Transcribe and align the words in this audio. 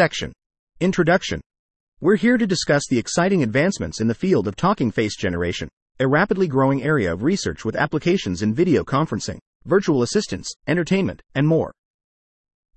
Section 0.00 0.32
Introduction 0.80 1.42
We're 2.00 2.16
here 2.16 2.38
to 2.38 2.46
discuss 2.46 2.84
the 2.88 2.98
exciting 2.98 3.42
advancements 3.42 4.00
in 4.00 4.08
the 4.08 4.14
field 4.14 4.48
of 4.48 4.56
talking 4.56 4.90
face 4.90 5.14
generation, 5.14 5.68
a 5.98 6.08
rapidly 6.08 6.48
growing 6.48 6.82
area 6.82 7.12
of 7.12 7.22
research 7.22 7.66
with 7.66 7.76
applications 7.76 8.40
in 8.40 8.54
video 8.54 8.82
conferencing, 8.82 9.38
virtual 9.66 10.02
assistants, 10.02 10.54
entertainment, 10.66 11.20
and 11.34 11.46
more. 11.46 11.70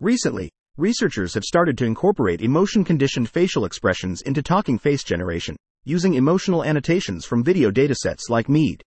Recently, 0.02 0.52
researchers 0.76 1.34
have 1.36 1.46
started 1.46 1.78
to 1.78 1.86
incorporate 1.86 2.42
emotion 2.42 2.84
conditioned 2.84 3.30
facial 3.30 3.64
expressions 3.64 4.22
into 4.24 4.44
talking 4.44 4.78
face 4.78 5.06
generation, 5.06 5.56
using 5.86 6.16
emotional 6.16 6.66
annotations 6.66 7.24
from 7.24 7.42
video 7.42 7.72
datasets 7.72 8.30
like 8.30 8.50
MEAD. 8.50 8.84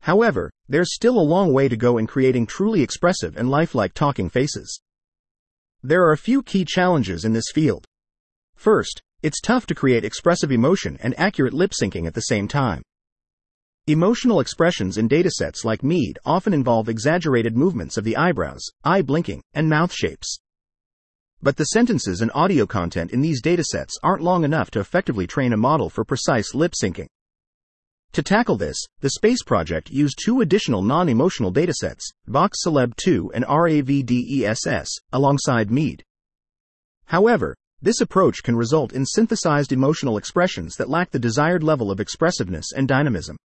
However, 0.00 0.50
there's 0.68 0.92
still 0.92 1.16
a 1.16 1.30
long 1.34 1.52
way 1.52 1.68
to 1.68 1.76
go 1.76 1.98
in 1.98 2.08
creating 2.08 2.46
truly 2.46 2.82
expressive 2.82 3.36
and 3.36 3.48
lifelike 3.48 3.94
talking 3.94 4.28
faces. 4.28 4.80
There 5.82 6.02
are 6.02 6.12
a 6.12 6.18
few 6.18 6.42
key 6.42 6.64
challenges 6.64 7.24
in 7.24 7.32
this 7.32 7.52
field. 7.54 7.84
First, 8.56 9.00
it's 9.22 9.40
tough 9.40 9.64
to 9.66 9.76
create 9.76 10.04
expressive 10.04 10.50
emotion 10.50 10.98
and 11.00 11.18
accurate 11.18 11.54
lip 11.54 11.70
syncing 11.70 12.06
at 12.06 12.14
the 12.14 12.22
same 12.22 12.48
time. 12.48 12.82
Emotional 13.86 14.40
expressions 14.40 14.98
in 14.98 15.08
datasets 15.08 15.64
like 15.64 15.84
MEAD 15.84 16.18
often 16.24 16.52
involve 16.52 16.88
exaggerated 16.88 17.56
movements 17.56 17.96
of 17.96 18.02
the 18.02 18.16
eyebrows, 18.16 18.62
eye 18.82 19.02
blinking, 19.02 19.40
and 19.54 19.68
mouth 19.68 19.92
shapes. 19.92 20.38
But 21.40 21.56
the 21.56 21.64
sentences 21.64 22.20
and 22.22 22.32
audio 22.34 22.66
content 22.66 23.12
in 23.12 23.20
these 23.20 23.40
datasets 23.40 23.92
aren't 24.02 24.22
long 24.22 24.42
enough 24.42 24.72
to 24.72 24.80
effectively 24.80 25.28
train 25.28 25.52
a 25.52 25.56
model 25.56 25.88
for 25.88 26.04
precise 26.04 26.54
lip 26.56 26.72
syncing. 26.72 27.06
To 28.12 28.22
tackle 28.22 28.56
this, 28.56 28.76
the 29.00 29.10
SPACE 29.10 29.42
project 29.42 29.90
used 29.90 30.18
two 30.18 30.40
additional 30.40 30.82
non 30.82 31.08
emotional 31.08 31.52
datasets, 31.52 32.04
Vox 32.26 32.58
Celeb 32.64 32.96
2 32.96 33.32
and 33.34 33.44
RAVDESS, 33.44 34.88
alongside 35.12 35.70
MEAD. 35.70 36.02
However, 37.06 37.54
this 37.80 38.00
approach 38.00 38.42
can 38.42 38.56
result 38.56 38.92
in 38.92 39.06
synthesized 39.06 39.72
emotional 39.72 40.16
expressions 40.16 40.74
that 40.76 40.88
lack 40.90 41.10
the 41.10 41.18
desired 41.18 41.62
level 41.62 41.90
of 41.90 42.00
expressiveness 42.00 42.72
and 42.72 42.88
dynamism. 42.88 43.36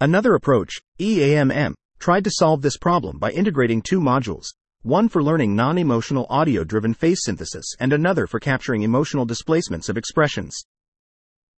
Another 0.00 0.34
approach, 0.34 0.74
EAMM, 1.00 1.74
tried 1.98 2.24
to 2.24 2.30
solve 2.30 2.62
this 2.62 2.76
problem 2.76 3.18
by 3.18 3.30
integrating 3.32 3.82
two 3.82 3.98
modules, 3.98 4.46
one 4.82 5.08
for 5.08 5.22
learning 5.22 5.56
non 5.56 5.78
emotional 5.78 6.26
audio 6.28 6.62
driven 6.62 6.92
face 6.92 7.24
synthesis 7.24 7.64
and 7.80 7.92
another 7.92 8.26
for 8.26 8.38
capturing 8.38 8.82
emotional 8.82 9.24
displacements 9.24 9.88
of 9.88 9.96
expressions. 9.96 10.64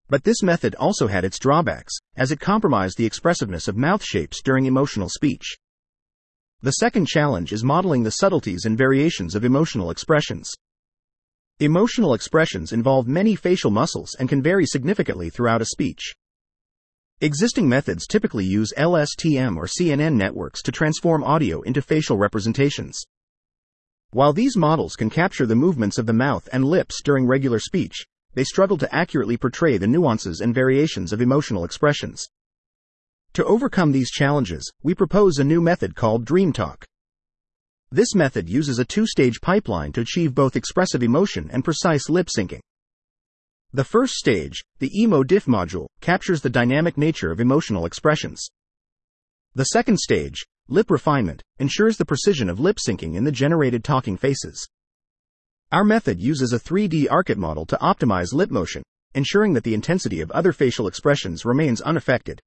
But 0.08 0.23
this 0.23 0.44
method 0.44 0.75
also 0.75 1.08
had 1.08 1.25
its 1.25 1.39
drawbacks, 1.39 1.94
as 2.16 2.31
it 2.31 2.39
compromised 2.39 2.98
the 2.98 3.06
expressiveness 3.06 3.67
of 3.67 3.75
mouth 3.75 4.03
shapes 4.03 4.42
during 4.42 4.66
emotional 4.66 5.09
speech. 5.09 5.58
The 6.62 6.72
second 6.72 7.08
challenge 7.08 7.52
is 7.52 7.64
modeling 7.64 8.03
the 8.03 8.12
subtleties 8.12 8.66
and 8.66 8.78
variations 8.78 9.36
of 9.36 9.44
emotional 9.44 9.89
expressions. 9.89 10.52
Emotional 11.59 12.14
expressions 12.14 12.72
involve 12.72 13.08
many 13.08 13.36
facial 13.36 13.72
muscles 13.72 14.16
and 14.20 14.30
can 14.30 14.42
vary 14.42 14.66
significantly 14.66 15.30
throughout 15.30 15.62
a 15.62 15.66
speech. 15.66 16.14
Existing 17.22 17.69
methods 17.69 18.06
typically 18.06 18.45
use 18.45 18.73
LSTM 18.78 19.56
or 19.56 19.66
CNN 19.66 20.16
networks 20.16 20.62
to 20.62 20.72
transform 20.72 21.23
audio 21.23 21.62
into 21.62 21.81
facial 21.81 22.17
representations. 22.17 23.02
While 24.12 24.34
these 24.34 24.58
models 24.58 24.95
can 24.95 25.09
capture 25.09 25.45
the 25.45 25.56
movements 25.56 25.97
of 25.97 26.06
the 26.06 26.14
mouth 26.14 26.50
and 26.52 26.66
lips 26.66 27.02
during 27.02 27.25
regular 27.25 27.59
speech, 27.59 28.06
they 28.36 28.44
struggle 28.44 28.78
to 28.78 28.95
accurately 28.95 29.38
portray 29.38 29.78
the 29.78 29.88
nuances 29.88 30.41
and 30.41 30.53
variations 30.53 31.11
of 31.11 31.22
emotional 31.22 31.64
expressions. 31.66 32.28
To 33.33 33.44
overcome 33.45 33.91
these 33.91 34.11
challenges, 34.11 34.72
we 34.83 34.94
propose 34.94 35.39
a 35.39 35.44
new 35.44 35.61
method 35.61 35.95
called 35.95 36.25
DreamTalk. 36.25 36.83
This 37.91 38.13
method 38.13 38.50
uses 38.50 38.80
a 38.80 38.86
two 38.86 39.08
stage 39.08 39.41
pipeline 39.41 39.91
to 39.94 40.02
achieve 40.02 40.36
both 40.36 40.56
expressive 40.56 41.02
emotion 41.02 41.50
and 41.52 41.63
precise 41.63 42.09
lip 42.09 42.28
syncing. 42.28 42.61
The 43.73 43.83
first 43.83 44.13
stage, 44.13 44.63
the 44.80 44.91
EMO-DIF 45.02 45.45
module, 45.45 45.88
captures 46.00 46.41
the 46.41 46.50
dynamic 46.50 46.97
nature 46.97 47.31
of 47.31 47.41
emotional 47.41 47.86
expressions. 47.86 48.47
The 49.53 49.66
second 49.66 50.00
stage, 50.00 50.46
lip 50.67 50.90
refinement, 50.90 51.41
ensures 51.59 51.97
the 51.97 52.06
precision 52.06 52.50
of 52.50 52.59
lip 52.59 52.78
syncing 52.78 53.16
in 53.16 53.23
the 53.23 53.31
generated 53.31 53.84
talking 53.84 54.17
faces. 54.17 54.67
Our 55.72 55.84
method 55.84 56.22
uses 56.22 56.53
a 56.53 56.59
3D 56.59 57.08
ARKit 57.08 57.38
model 57.38 57.66
to 57.66 57.78
optimize 57.78 58.34
lip 58.34 58.52
motion, 58.52 58.84
ensuring 59.16 59.53
that 59.53 59.64
the 59.64 59.74
intensity 59.74 60.22
of 60.22 60.30
other 60.31 60.53
facial 60.53 60.88
expressions 60.88 61.44
remains 61.44 61.81
unaffected. 61.81 62.40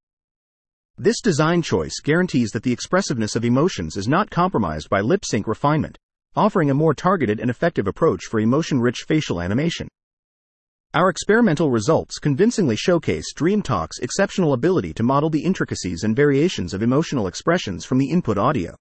This 0.97 1.21
design 1.21 1.63
choice 1.63 2.01
guarantees 2.03 2.51
that 2.51 2.63
the 2.63 2.73
expressiveness 2.73 3.35
of 3.35 3.45
emotions 3.45 3.97
is 3.97 4.07
not 4.07 4.31
compromised 4.31 4.89
by 4.89 5.01
lip 5.01 5.25
sync 5.25 5.49
refinement, 5.49 5.99
offering 6.37 6.71
a 6.71 6.75
more 6.75 6.95
targeted 6.95 7.41
and 7.41 7.51
effective 7.51 7.89
approach 7.89 8.25
for 8.25 8.39
emotion 8.39 8.81
rich 8.81 9.05
facial 9.07 9.41
animation. 9.41 9.89
Our 10.95 11.11
experimental 11.11 11.71
results 11.71 12.19
convincingly 12.19 12.77
showcase 12.77 13.35
DreamTalk's 13.37 13.99
exceptional 13.99 14.53
ability 14.53 14.95
to 14.95 15.03
model 15.03 15.29
the 15.29 15.45
intricacies 15.45 16.05
and 16.05 16.15
variations 16.15 16.73
of 16.73 16.83
emotional 16.83 17.27
expressions 17.27 17.85
from 17.85 17.99
the 17.99 18.11
input 18.11 18.39
audio. 18.39 18.77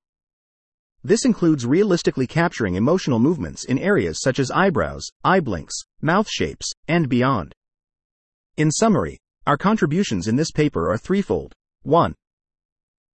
This 1.03 1.25
includes 1.25 1.65
realistically 1.65 2.27
capturing 2.27 2.75
emotional 2.75 3.19
movements 3.19 3.65
in 3.65 3.79
areas 3.79 4.19
such 4.21 4.39
as 4.39 4.51
eyebrows, 4.51 5.07
eye 5.23 5.39
blinks, 5.39 5.75
mouth 6.01 6.27
shapes, 6.29 6.71
and 6.87 7.07
beyond. 7.07 7.53
In 8.57 8.71
summary, 8.71 9.19
our 9.45 9.57
contributions 9.57 10.27
in 10.27 10.35
this 10.35 10.51
paper 10.51 10.91
are 10.91 10.97
threefold. 10.97 11.53
1. 11.83 12.13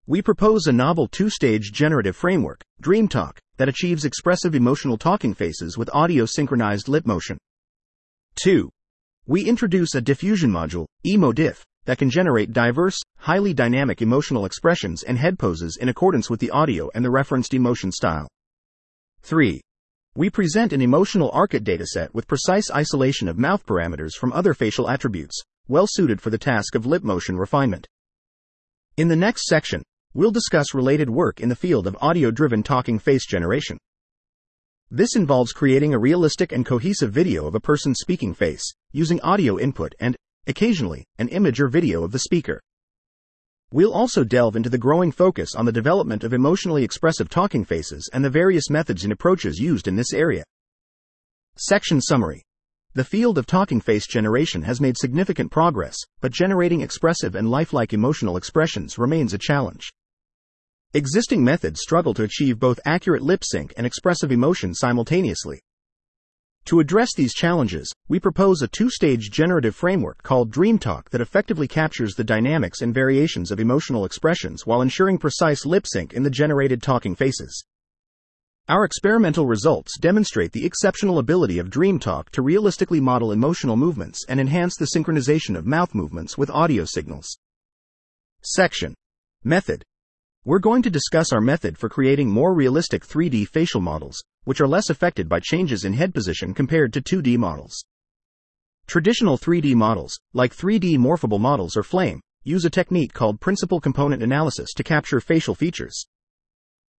We 0.07 0.21
propose 0.21 0.67
a 0.67 0.73
novel 0.73 1.07
two 1.07 1.29
stage 1.29 1.71
generative 1.71 2.15
framework, 2.15 2.61
DreamTalk, 2.81 3.37
that 3.57 3.69
achieves 3.69 4.05
expressive 4.05 4.55
emotional 4.55 4.97
talking 4.97 5.33
faces 5.33 5.77
with 5.77 5.89
audio 5.93 6.25
synchronized 6.25 6.87
lip 6.87 7.05
motion. 7.05 7.37
2. 8.43 8.69
We 9.27 9.45
introduce 9.45 9.95
a 9.95 10.01
diffusion 10.01 10.51
module, 10.51 10.87
EMO-DIF, 11.05 11.63
that 11.85 11.97
can 11.97 12.09
generate 12.09 12.53
diverse, 12.53 12.97
highly 13.17 13.53
dynamic 13.53 14.01
emotional 14.01 14.45
expressions 14.45 15.03
and 15.03 15.17
head 15.17 15.37
poses 15.37 15.77
in 15.79 15.89
accordance 15.89 16.29
with 16.29 16.39
the 16.39 16.51
audio 16.51 16.89
and 16.95 17.03
the 17.03 17.11
referenced 17.11 17.53
emotion 17.53 17.91
style. 17.91 18.27
3. 19.21 19.61
We 20.15 20.29
present 20.29 20.73
an 20.73 20.81
emotional 20.81 21.31
ARKit 21.31 21.63
dataset 21.63 22.13
with 22.13 22.27
precise 22.27 22.69
isolation 22.69 23.27
of 23.27 23.37
mouth 23.37 23.65
parameters 23.65 24.13
from 24.13 24.31
other 24.33 24.53
facial 24.53 24.89
attributes, 24.89 25.41
well 25.67 25.87
suited 25.89 26.21
for 26.21 26.29
the 26.29 26.37
task 26.37 26.75
of 26.75 26.85
lip 26.85 27.03
motion 27.03 27.37
refinement. 27.37 27.87
In 28.97 29.07
the 29.07 29.15
next 29.15 29.45
section, 29.47 29.81
we'll 30.13 30.31
discuss 30.31 30.75
related 30.75 31.09
work 31.09 31.39
in 31.39 31.49
the 31.49 31.55
field 31.55 31.87
of 31.87 31.97
audio 31.99 32.29
driven 32.29 32.61
talking 32.61 32.99
face 32.99 33.25
generation. 33.25 33.77
This 34.91 35.15
involves 35.15 35.53
creating 35.53 35.95
a 35.95 35.99
realistic 35.99 36.51
and 36.51 36.63
cohesive 36.63 37.11
video 37.11 37.47
of 37.47 37.55
a 37.55 37.59
person's 37.59 37.97
speaking 37.99 38.35
face, 38.35 38.63
using 38.91 39.19
audio 39.21 39.57
input 39.57 39.95
and, 39.99 40.15
occasionally, 40.47 41.05
an 41.17 41.27
image 41.29 41.59
or 41.59 41.67
video 41.67 42.03
of 42.03 42.11
the 42.11 42.19
speaker. 42.19 42.61
We'll 43.71 43.93
also 43.93 44.23
delve 44.23 44.55
into 44.55 44.69
the 44.69 44.77
growing 44.77 45.11
focus 45.11 45.55
on 45.55 45.65
the 45.65 45.71
development 45.71 46.23
of 46.23 46.31
emotionally 46.31 46.83
expressive 46.83 47.27
talking 47.27 47.65
faces 47.65 48.09
and 48.13 48.23
the 48.23 48.29
various 48.29 48.69
methods 48.69 49.03
and 49.03 49.11
approaches 49.11 49.57
used 49.57 49.87
in 49.87 49.95
this 49.95 50.13
area. 50.13 50.43
Section 51.57 51.99
Summary 51.99 52.43
The 52.93 53.03
field 53.03 53.37
of 53.37 53.45
talking 53.45 53.81
face 53.81 54.05
generation 54.05 54.61
has 54.61 54.79
made 54.79 54.97
significant 54.97 55.51
progress, 55.51 55.97
but 56.21 56.31
generating 56.31 56.81
expressive 56.81 57.33
and 57.33 57.49
lifelike 57.49 57.93
emotional 57.93 58.37
expressions 58.37 58.97
remains 58.97 59.33
a 59.33 59.39
challenge. 59.39 59.89
Existing 60.93 61.43
methods 61.43 61.81
struggle 61.81 62.13
to 62.13 62.23
achieve 62.23 62.59
both 62.59 62.79
accurate 62.85 63.23
lip 63.23 63.43
sync 63.43 63.73
and 63.75 63.87
expressive 63.87 64.31
emotion 64.31 64.75
simultaneously. 64.75 65.59
To 66.65 66.79
address 66.79 67.09
these 67.13 67.33
challenges, 67.33 67.93
we 68.07 68.21
propose 68.21 68.61
a 68.61 68.69
two 68.69 68.89
stage 68.89 69.29
generative 69.29 69.75
framework 69.75 70.23
called 70.23 70.49
DreamTalk 70.49 71.09
that 71.09 71.19
effectively 71.19 71.67
captures 71.67 72.15
the 72.15 72.23
dynamics 72.23 72.81
and 72.81 72.93
variations 72.93 73.51
of 73.51 73.59
emotional 73.59 74.05
expressions 74.05 74.65
while 74.65 74.81
ensuring 74.81 75.17
precise 75.17 75.65
lip 75.65 75.85
sync 75.85 76.13
in 76.13 76.23
the 76.23 76.29
generated 76.29 76.81
talking 76.81 77.15
faces. 77.15 77.65
Our 78.69 78.85
experimental 78.85 79.45
results 79.45 79.97
demonstrate 79.99 80.53
the 80.53 80.65
exceptional 80.65 81.19
ability 81.19 81.59
of 81.59 81.69
DreamTalk 81.69 82.29
to 82.29 82.41
realistically 82.41 83.01
model 83.01 83.33
emotional 83.33 83.75
movements 83.75 84.23
and 84.29 84.39
enhance 84.39 84.77
the 84.77 84.87
synchronization 84.95 85.57
of 85.57 85.65
mouth 85.65 85.93
movements 85.93 86.37
with 86.37 86.49
audio 86.49 86.85
signals. 86.85 87.37
Section 88.41 88.95
Method 89.43 89.83
We're 90.45 90.59
going 90.59 90.81
to 90.83 90.89
discuss 90.89 91.33
our 91.33 91.41
method 91.41 91.77
for 91.77 91.89
creating 91.89 92.29
more 92.29 92.53
realistic 92.53 93.05
3D 93.05 93.49
facial 93.49 93.81
models, 93.81 94.23
which 94.43 94.61
are 94.61 94.67
less 94.67 94.89
affected 94.89 95.29
by 95.29 95.39
changes 95.39 95.85
in 95.85 95.93
head 95.93 96.13
position 96.13 96.53
compared 96.53 96.93
to 96.93 97.01
2D 97.01 97.37
models. 97.37 97.83
Traditional 98.87 99.37
3D 99.37 99.75
models, 99.75 100.19
like 100.33 100.55
3D 100.55 100.97
morphable 100.97 101.39
models 101.39 101.77
or 101.77 101.83
FLAME, 101.83 102.21
use 102.43 102.65
a 102.65 102.69
technique 102.69 103.13
called 103.13 103.39
principal 103.39 103.79
component 103.79 104.21
analysis 104.21 104.73
to 104.73 104.83
capture 104.83 105.21
facial 105.21 105.55
features. 105.55 106.05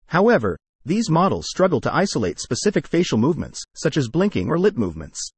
However, 0.06 0.58
these 0.86 1.10
models 1.10 1.46
struggle 1.48 1.80
to 1.82 1.94
isolate 1.94 2.40
specific 2.40 2.86
facial 2.86 3.18
movements, 3.18 3.62
such 3.74 3.96
as 3.96 4.08
blinking 4.08 4.48
or 4.48 4.58
lip 4.58 4.76
movements. 4.76 5.32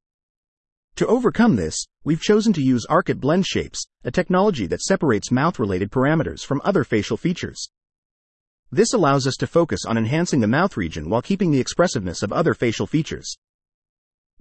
To 0.97 1.07
overcome 1.07 1.55
this, 1.55 1.75
we've 2.03 2.21
chosen 2.21 2.53
to 2.53 2.61
use 2.61 2.85
ARKit 2.89 3.19
Blend 3.19 3.45
Shapes, 3.45 3.85
a 4.03 4.11
technology 4.11 4.65
that 4.67 4.81
separates 4.81 5.31
mouth 5.31 5.59
related 5.59 5.91
parameters 5.91 6.43
from 6.43 6.61
other 6.63 6.83
facial 6.83 7.17
features. 7.17 7.69
This 8.71 8.93
allows 8.93 9.25
us 9.25 9.35
to 9.37 9.47
focus 9.47 9.85
on 9.85 9.97
enhancing 9.97 10.41
the 10.41 10.47
mouth 10.47 10.75
region 10.75 11.09
while 11.09 11.21
keeping 11.21 11.51
the 11.51 11.59
expressiveness 11.59 12.21
of 12.21 12.33
other 12.33 12.53
facial 12.53 12.85
features. 12.85 13.37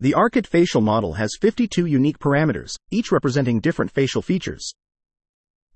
The 0.01 0.15
ARKit 0.15 0.47
facial 0.47 0.81
model 0.81 1.13
has 1.13 1.39
52 1.41 1.87
unique 1.87 2.19
parameters, 2.19 2.75
each 2.91 3.13
representing 3.13 3.61
different 3.61 3.93
facial 3.93 4.23
features. 4.23 4.73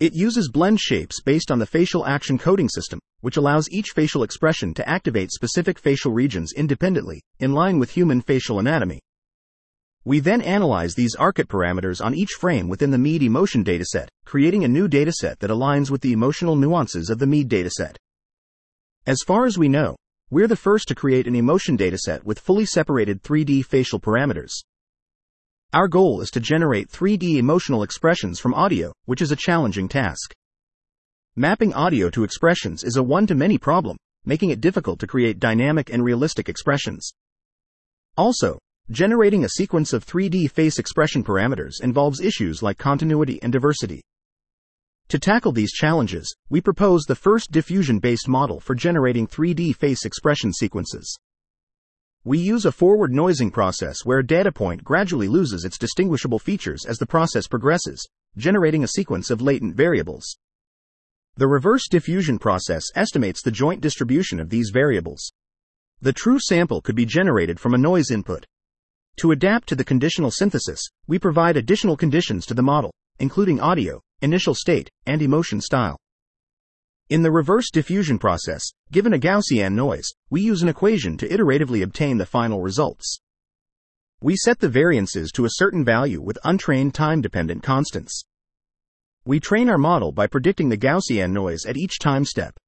It 0.00 0.14
uses 0.14 0.50
blend 0.50 0.80
shapes 0.80 1.22
based 1.22 1.52
on 1.52 1.60
the 1.60 1.66
facial 1.66 2.04
action 2.06 2.38
coding 2.38 2.68
system, 2.68 2.98
which 3.20 3.36
allows 3.36 3.70
each 3.70 3.90
facial 3.90 4.24
expression 4.24 4.74
to 4.74 4.88
activate 4.88 5.30
specific 5.30 5.78
facial 5.78 6.12
regions 6.12 6.52
independently, 6.56 7.22
in 7.38 7.52
line 7.52 7.78
with 7.78 7.92
human 7.92 8.20
facial 8.20 8.58
anatomy. 8.58 8.98
We 10.04 10.18
then 10.18 10.40
analyze 10.40 10.94
these 10.94 11.14
ARKit 11.16 11.46
parameters 11.46 12.04
on 12.04 12.16
each 12.16 12.30
frame 12.30 12.68
within 12.68 12.90
the 12.90 12.98
MEAD 12.98 13.22
emotion 13.22 13.62
dataset, 13.62 14.08
creating 14.24 14.64
a 14.64 14.68
new 14.68 14.88
dataset 14.88 15.38
that 15.38 15.50
aligns 15.50 15.88
with 15.88 16.00
the 16.00 16.12
emotional 16.12 16.56
nuances 16.56 17.10
of 17.10 17.18
the 17.18 17.26
MEAD 17.26 17.48
dataset. 17.48 17.96
As 19.10 19.24
far 19.26 19.44
as 19.44 19.58
we 19.58 19.68
know, 19.68 19.96
we're 20.30 20.46
the 20.46 20.54
first 20.54 20.86
to 20.86 20.94
create 20.94 21.26
an 21.26 21.34
emotion 21.34 21.76
dataset 21.76 22.22
with 22.22 22.38
fully 22.38 22.64
separated 22.64 23.24
3D 23.24 23.64
facial 23.64 23.98
parameters. 23.98 24.52
Our 25.72 25.88
goal 25.88 26.20
is 26.20 26.30
to 26.30 26.38
generate 26.38 26.88
3D 26.88 27.34
emotional 27.34 27.82
expressions 27.82 28.38
from 28.38 28.54
audio, 28.54 28.92
which 29.06 29.20
is 29.20 29.32
a 29.32 29.36
challenging 29.36 29.88
task. 29.88 30.32
Mapping 31.34 31.74
audio 31.74 32.08
to 32.08 32.22
expressions 32.22 32.84
is 32.84 32.96
a 32.96 33.02
one 33.02 33.26
to 33.26 33.34
many 33.34 33.58
problem, 33.58 33.96
making 34.24 34.50
it 34.50 34.60
difficult 34.60 35.00
to 35.00 35.08
create 35.08 35.40
dynamic 35.40 35.90
and 35.92 36.04
realistic 36.04 36.48
expressions. 36.48 37.10
Also, 38.16 38.60
generating 38.92 39.42
a 39.42 39.48
sequence 39.48 39.92
of 39.92 40.06
3D 40.06 40.48
face 40.52 40.78
expression 40.78 41.24
parameters 41.24 41.82
involves 41.82 42.20
issues 42.20 42.62
like 42.62 42.78
continuity 42.78 43.42
and 43.42 43.52
diversity. 43.52 44.02
To 45.10 45.18
tackle 45.18 45.50
these 45.50 45.72
challenges, 45.72 46.36
we 46.50 46.60
propose 46.60 47.02
the 47.02 47.16
first 47.16 47.50
diffusion 47.50 47.98
based 47.98 48.28
model 48.28 48.60
for 48.60 48.76
generating 48.76 49.26
3D 49.26 49.74
face 49.74 50.04
expression 50.04 50.52
sequences. 50.52 51.18
We 52.22 52.38
use 52.38 52.64
a 52.64 52.70
forward 52.70 53.12
noising 53.12 53.50
process 53.50 54.04
where 54.04 54.20
a 54.20 54.26
data 54.26 54.52
point 54.52 54.84
gradually 54.84 55.26
loses 55.26 55.64
its 55.64 55.78
distinguishable 55.78 56.38
features 56.38 56.84
as 56.86 56.98
the 56.98 57.08
process 57.08 57.48
progresses, 57.48 58.06
generating 58.36 58.84
a 58.84 58.88
sequence 58.88 59.30
of 59.30 59.42
latent 59.42 59.74
variables. 59.74 60.38
The 61.36 61.48
reverse 61.48 61.88
diffusion 61.88 62.38
process 62.38 62.84
estimates 62.94 63.42
the 63.42 63.50
joint 63.50 63.80
distribution 63.80 64.38
of 64.38 64.48
these 64.48 64.70
variables. 64.72 65.32
The 66.00 66.12
true 66.12 66.38
sample 66.38 66.80
could 66.82 66.94
be 66.94 67.04
generated 67.04 67.58
from 67.58 67.74
a 67.74 67.78
noise 67.78 68.12
input. 68.12 68.46
To 69.16 69.32
adapt 69.32 69.68
to 69.70 69.74
the 69.74 69.82
conditional 69.82 70.30
synthesis, 70.30 70.88
we 71.08 71.18
provide 71.18 71.56
additional 71.56 71.96
conditions 71.96 72.46
to 72.46 72.54
the 72.54 72.62
model, 72.62 72.92
including 73.18 73.58
audio, 73.58 74.00
initial 74.20 74.54
state, 74.54 74.90
and 75.06 75.22
emotion 75.22 75.60
style. 75.60 75.96
In 77.08 77.22
the 77.22 77.32
reverse 77.32 77.70
diffusion 77.70 78.18
process, 78.18 78.62
given 78.92 79.12
a 79.12 79.18
Gaussian 79.18 79.72
noise, 79.72 80.08
we 80.30 80.42
use 80.42 80.62
an 80.62 80.68
equation 80.68 81.16
to 81.16 81.28
iteratively 81.28 81.82
obtain 81.82 82.18
the 82.18 82.26
final 82.26 82.62
results. 82.62 83.18
We 84.22 84.36
set 84.36 84.60
the 84.60 84.68
variances 84.68 85.32
to 85.32 85.44
a 85.44 85.50
certain 85.50 85.84
value 85.84 86.20
with 86.20 86.38
untrained 86.44 86.94
time 86.94 87.20
dependent 87.20 87.62
constants. 87.62 88.22
We 89.24 89.40
train 89.40 89.68
our 89.68 89.78
model 89.78 90.12
by 90.12 90.26
predicting 90.28 90.68
the 90.68 90.78
Gaussian 90.78 91.32
noise 91.32 91.64
at 91.66 91.76
each 91.76 91.98
time 91.98 92.24
step. 92.24 92.58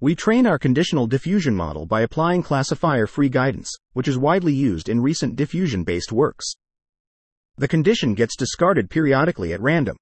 We 0.00 0.14
train 0.14 0.46
our 0.46 0.58
conditional 0.58 1.06
diffusion 1.06 1.54
model 1.54 1.86
by 1.86 2.02
applying 2.02 2.42
classifier 2.42 3.06
free 3.06 3.28
guidance, 3.28 3.70
which 3.92 4.08
is 4.08 4.16
widely 4.16 4.52
used 4.52 4.88
in 4.88 5.00
recent 5.00 5.36
diffusion 5.36 5.84
based 5.84 6.12
works. 6.12 6.54
The 7.56 7.68
condition 7.68 8.14
gets 8.14 8.36
discarded 8.36 8.90
periodically 8.90 9.52
at 9.52 9.60
random, 9.60 9.96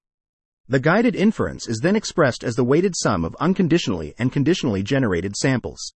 the 0.69 0.79
guided 0.79 1.15
inference 1.15 1.67
is 1.67 1.79
then 1.79 1.95
expressed 1.95 2.43
as 2.43 2.55
the 2.55 2.63
weighted 2.63 2.93
sum 2.95 3.25
of 3.25 3.35
unconditionally 3.39 4.13
and 4.17 4.31
conditionally 4.31 4.81
generated 4.81 5.35
samples. 5.35 5.93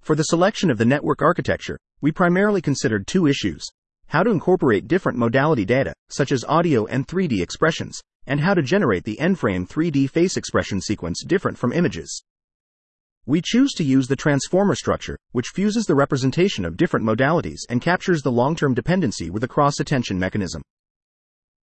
For 0.00 0.14
the 0.14 0.22
selection 0.22 0.70
of 0.70 0.78
the 0.78 0.84
network 0.84 1.20
architecture, 1.20 1.78
we 2.00 2.12
primarily 2.12 2.62
considered 2.62 3.06
two 3.06 3.26
issues 3.26 3.64
how 4.08 4.22
to 4.22 4.30
incorporate 4.30 4.86
different 4.86 5.18
modality 5.18 5.64
data, 5.64 5.92
such 6.10 6.30
as 6.30 6.44
audio 6.44 6.86
and 6.86 7.08
3D 7.08 7.42
expressions, 7.42 8.00
and 8.24 8.40
how 8.40 8.54
to 8.54 8.62
generate 8.62 9.02
the 9.02 9.18
N 9.18 9.34
frame 9.34 9.66
3D 9.66 10.08
face 10.10 10.36
expression 10.36 10.80
sequence 10.80 11.24
different 11.24 11.58
from 11.58 11.72
images. 11.72 12.22
We 13.26 13.42
choose 13.44 13.72
to 13.72 13.84
use 13.84 14.06
the 14.06 14.14
transformer 14.14 14.76
structure, 14.76 15.18
which 15.32 15.48
fuses 15.48 15.86
the 15.86 15.96
representation 15.96 16.64
of 16.64 16.76
different 16.76 17.04
modalities 17.04 17.58
and 17.68 17.82
captures 17.82 18.22
the 18.22 18.30
long 18.30 18.54
term 18.54 18.74
dependency 18.74 19.28
with 19.28 19.42
a 19.42 19.48
cross 19.48 19.80
attention 19.80 20.20
mechanism. 20.20 20.62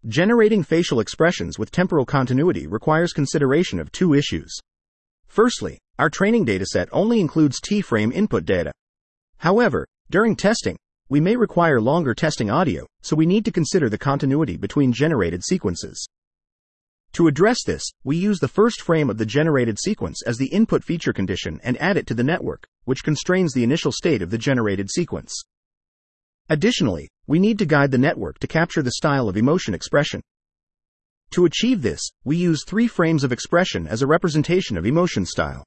Generating 0.09 0.63
facial 0.63 0.99
expressions 0.99 1.59
with 1.59 1.71
temporal 1.71 2.07
continuity 2.07 2.67
requires 2.67 3.13
consideration 3.13 3.79
of 3.79 3.93
two 3.93 4.15
issues. 4.15 4.59
Firstly, 5.27 5.79
our 5.99 6.09
training 6.09 6.47
dataset 6.47 6.89
only 6.91 7.21
includes 7.21 7.61
T-frame 7.61 8.11
input 8.11 8.47
data. 8.47 8.73
However, 9.37 9.87
during 10.11 10.37
testing, 10.37 10.79
we 11.11 11.21
may 11.21 11.37
require 11.37 11.83
longer 11.83 12.15
testing 12.15 12.49
audio, 12.49 12.87
so 13.03 13.15
we 13.15 13.27
need 13.27 13.45
to 13.45 13.53
consider 13.53 13.91
the 13.91 13.99
continuity 13.99 14.57
between 14.57 14.91
generated 14.91 15.45
sequences. 15.45 16.07
To 17.13 17.27
address 17.27 17.59
this, 17.67 17.83
we 18.03 18.17
use 18.17 18.41
the 18.41 18.49
first 18.49 18.81
frame 18.81 19.11
of 19.11 19.19
the 19.19 19.27
generated 19.27 19.79
sequence 19.79 20.23
as 20.27 20.39
the 20.39 20.49
input 20.49 20.83
feature 20.83 21.13
condition 21.13 21.61
and 21.63 21.77
add 21.79 21.99
it 21.99 22.07
to 22.07 22.15
the 22.15 22.25
network, 22.25 22.67
which 22.85 23.05
constrains 23.05 23.53
the 23.53 23.65
initial 23.65 23.93
state 23.93 24.23
of 24.23 24.31
the 24.31 24.39
generated 24.39 24.89
sequence. 24.91 25.43
Additionally, 26.49 27.09
we 27.31 27.39
need 27.39 27.61
to 27.61 27.65
guide 27.65 27.93
the 27.93 27.97
network 27.97 28.41
to 28.41 28.49
capture 28.49 28.83
the 28.83 28.91
style 28.91 29.29
of 29.29 29.37
emotion 29.37 29.73
expression. 29.73 30.21
To 31.31 31.45
achieve 31.45 31.81
this, 31.81 32.01
we 32.25 32.37
use 32.37 32.65
three 32.67 32.89
frames 32.89 33.23
of 33.23 33.31
expression 33.31 33.87
as 33.87 34.03
a 34.03 34.07
representation 34.09 34.77
of 34.77 34.85
emotion 34.85 35.25
style. 35.25 35.63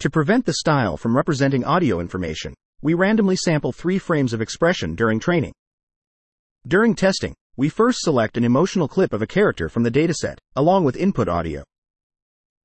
To 0.00 0.10
prevent 0.10 0.46
the 0.46 0.54
style 0.54 0.96
from 0.96 1.14
representing 1.14 1.62
audio 1.62 2.00
information, 2.00 2.54
we 2.82 2.94
randomly 2.94 3.36
sample 3.36 3.70
three 3.70 3.98
frames 4.00 4.32
of 4.32 4.40
expression 4.40 4.96
during 4.96 5.20
training. 5.20 5.52
During 6.66 6.96
testing, 6.96 7.36
we 7.56 7.68
first 7.68 8.00
select 8.00 8.36
an 8.36 8.42
emotional 8.42 8.88
clip 8.88 9.12
of 9.12 9.22
a 9.22 9.28
character 9.28 9.68
from 9.68 9.84
the 9.84 9.92
dataset, 9.92 10.38
along 10.56 10.82
with 10.82 10.96
input 10.96 11.28
audio. 11.28 11.62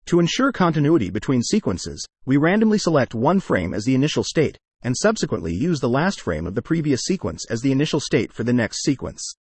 To 0.08 0.20
ensure 0.20 0.52
continuity 0.52 1.12
between 1.12 1.44
sequences, 1.44 2.04
we 2.26 2.38
randomly 2.38 2.80
select 2.80 3.14
one 3.14 3.40
frame 3.40 3.72
as 3.72 3.86
the 3.86 3.94
initial 3.94 4.24
state, 4.24 4.58
and 4.84 4.96
subsequently 4.96 5.54
use 5.54 5.80
the 5.80 5.90
last 5.90 6.22
frame 6.22 6.46
of 6.46 6.56
the 6.56 6.62
previous 6.62 7.02
sequence 7.02 7.46
as 7.50 7.62
the 7.62 7.72
initial 7.72 8.00
state 8.00 8.32
for 8.32 8.44
the 8.44 8.54
next 8.54 8.84
sequence. 8.84 9.34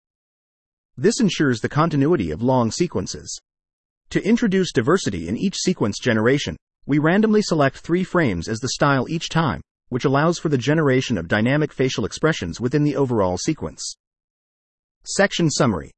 This 0.96 1.20
ensures 1.20 1.60
the 1.60 1.68
continuity 1.68 2.30
of 2.30 2.42
long 2.42 2.70
sequences. 2.70 3.38
To 4.10 4.24
introduce 4.26 4.72
diversity 4.72 5.28
in 5.28 5.36
each 5.36 5.56
sequence 5.56 5.98
generation, 5.98 6.56
we 6.86 6.98
randomly 6.98 7.42
select 7.42 7.78
three 7.78 8.04
frames 8.04 8.48
as 8.48 8.58
the 8.60 8.70
style 8.70 9.06
each 9.08 9.28
time, 9.28 9.60
which 9.88 10.04
allows 10.04 10.38
for 10.38 10.48
the 10.48 10.58
generation 10.58 11.18
of 11.18 11.28
dynamic 11.28 11.72
facial 11.72 12.04
expressions 12.04 12.60
within 12.60 12.82
the 12.82 12.96
overall 12.96 13.38
sequence. 13.38 13.94
Section 15.04 15.50
Summary 15.50 15.90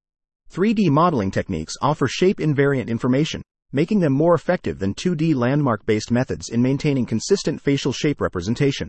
3D 0.52 0.88
modeling 0.90 1.30
techniques 1.30 1.74
offer 1.82 2.06
shape 2.06 2.38
invariant 2.38 2.88
information, 2.88 3.42
making 3.72 4.00
them 4.00 4.12
more 4.12 4.34
effective 4.34 4.78
than 4.78 4.94
2D 4.94 5.34
landmark 5.34 5.84
based 5.84 6.10
methods 6.10 6.48
in 6.48 6.62
maintaining 6.62 7.04
consistent 7.04 7.60
facial 7.60 7.92
shape 7.92 8.20
representation. 8.20 8.88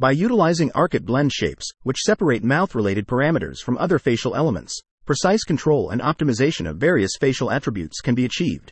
By 0.00 0.12
utilizing 0.12 0.70
ARKit 0.76 1.04
blend 1.04 1.32
shapes, 1.32 1.72
which 1.82 2.04
separate 2.06 2.44
mouth 2.44 2.76
related 2.76 3.08
parameters 3.08 3.58
from 3.58 3.76
other 3.78 3.98
facial 3.98 4.36
elements, 4.36 4.80
precise 5.04 5.42
control 5.42 5.90
and 5.90 6.00
optimization 6.00 6.70
of 6.70 6.76
various 6.76 7.16
facial 7.18 7.50
attributes 7.50 8.00
can 8.00 8.14
be 8.14 8.24
achieved. 8.24 8.70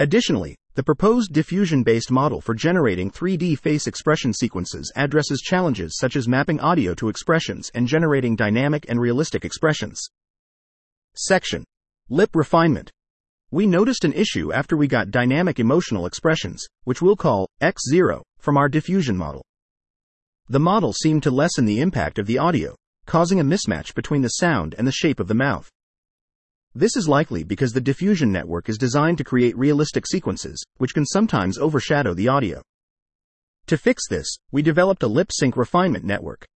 Additionally, 0.00 0.56
the 0.74 0.82
proposed 0.82 1.32
diffusion 1.32 1.84
based 1.84 2.10
model 2.10 2.40
for 2.40 2.52
generating 2.52 3.12
3D 3.12 3.60
face 3.60 3.86
expression 3.86 4.32
sequences 4.32 4.92
addresses 4.96 5.40
challenges 5.40 5.96
such 5.96 6.16
as 6.16 6.26
mapping 6.26 6.58
audio 6.58 6.94
to 6.94 7.08
expressions 7.08 7.70
and 7.74 7.86
generating 7.86 8.34
dynamic 8.34 8.86
and 8.88 9.00
realistic 9.00 9.44
expressions. 9.44 10.00
Section 11.14 11.62
Lip 12.08 12.34
Refinement. 12.34 12.90
We 13.52 13.68
noticed 13.68 14.04
an 14.04 14.14
issue 14.14 14.52
after 14.52 14.76
we 14.76 14.88
got 14.88 15.12
dynamic 15.12 15.60
emotional 15.60 16.06
expressions, 16.06 16.66
which 16.82 17.00
we'll 17.00 17.14
call 17.14 17.48
X0, 17.62 18.22
from 18.40 18.56
our 18.56 18.68
diffusion 18.68 19.16
model. 19.16 19.44
The 20.50 20.58
model 20.58 20.94
seemed 20.94 21.22
to 21.24 21.30
lessen 21.30 21.66
the 21.66 21.80
impact 21.80 22.18
of 22.18 22.26
the 22.26 22.38
audio, 22.38 22.74
causing 23.04 23.38
a 23.38 23.44
mismatch 23.44 23.94
between 23.94 24.22
the 24.22 24.28
sound 24.28 24.74
and 24.78 24.86
the 24.86 24.92
shape 24.92 25.20
of 25.20 25.28
the 25.28 25.34
mouth. 25.34 25.68
This 26.74 26.96
is 26.96 27.06
likely 27.06 27.44
because 27.44 27.74
the 27.74 27.82
diffusion 27.82 28.32
network 28.32 28.70
is 28.70 28.78
designed 28.78 29.18
to 29.18 29.24
create 29.24 29.58
realistic 29.58 30.06
sequences, 30.06 30.64
which 30.78 30.94
can 30.94 31.04
sometimes 31.04 31.58
overshadow 31.58 32.14
the 32.14 32.28
audio. 32.28 32.62
To 33.66 33.76
fix 33.76 34.08
this, 34.08 34.38
we 34.50 34.62
developed 34.62 35.02
a 35.02 35.06
lip 35.06 35.30
sync 35.32 35.54
refinement 35.54 36.06
network. 36.06 36.46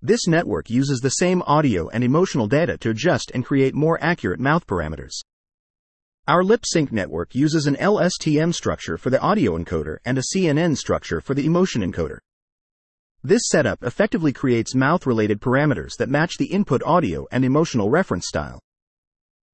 This 0.00 0.28
network 0.28 0.70
uses 0.70 1.00
the 1.00 1.10
same 1.10 1.42
audio 1.42 1.88
and 1.88 2.04
emotional 2.04 2.46
data 2.46 2.78
to 2.78 2.90
adjust 2.90 3.32
and 3.34 3.44
create 3.44 3.74
more 3.74 3.98
accurate 4.00 4.38
mouth 4.38 4.64
parameters. 4.64 5.14
Our 6.28 6.44
lip 6.44 6.64
sync 6.64 6.92
network 6.92 7.34
uses 7.34 7.66
an 7.66 7.74
LSTM 7.76 8.54
structure 8.54 8.96
for 8.96 9.10
the 9.10 9.20
audio 9.20 9.58
encoder 9.58 9.96
and 10.04 10.18
a 10.18 10.22
CNN 10.32 10.76
structure 10.76 11.20
for 11.20 11.34
the 11.34 11.46
emotion 11.46 11.82
encoder. 11.82 12.18
This 13.26 13.48
setup 13.48 13.82
effectively 13.82 14.34
creates 14.34 14.74
mouth 14.74 15.06
related 15.06 15.40
parameters 15.40 15.96
that 15.96 16.10
match 16.10 16.36
the 16.36 16.52
input 16.52 16.82
audio 16.84 17.26
and 17.32 17.42
emotional 17.42 17.88
reference 17.88 18.28
style. 18.28 18.60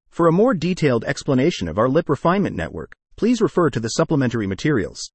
For 0.08 0.26
a 0.26 0.32
more 0.32 0.54
detailed 0.54 1.04
explanation 1.04 1.68
of 1.68 1.78
our 1.78 1.88
lip 1.88 2.08
refinement 2.08 2.56
network, 2.56 2.96
please 3.14 3.40
refer 3.40 3.70
to 3.70 3.78
the 3.78 3.90
supplementary 3.90 4.48
materials. 4.48 5.12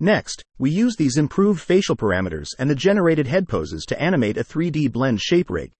Next, 0.00 0.42
we 0.58 0.70
use 0.70 0.96
these 0.96 1.18
improved 1.18 1.60
facial 1.60 1.94
parameters 1.94 2.46
and 2.58 2.70
the 2.70 2.74
generated 2.74 3.26
head 3.26 3.46
poses 3.46 3.84
to 3.84 4.00
animate 4.00 4.38
a 4.38 4.44
3D 4.44 4.90
blend 4.90 5.20
shape 5.20 5.50
rig. 5.50 5.72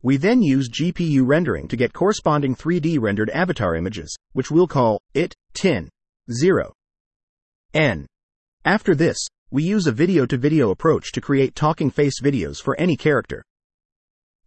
We 0.00 0.16
then 0.16 0.40
use 0.40 0.70
GPU 0.70 1.26
rendering 1.26 1.68
to 1.68 1.76
get 1.76 1.92
corresponding 1.92 2.56
3D 2.56 2.98
rendered 2.98 3.28
avatar 3.28 3.76
images, 3.76 4.16
which 4.32 4.50
we'll 4.50 4.66
call 4.66 5.02
it 5.12 5.34
tin 5.52 5.90
0 6.30 6.72
n. 7.74 8.06
After 8.64 8.94
this, 8.94 9.18
we 9.52 9.62
use 9.62 9.86
a 9.86 9.92
video 9.92 10.24
to 10.24 10.38
video 10.38 10.70
approach 10.70 11.12
to 11.12 11.20
create 11.20 11.54
talking 11.54 11.90
face 11.90 12.22
videos 12.22 12.56
for 12.56 12.74
any 12.80 12.96
character. 12.96 13.44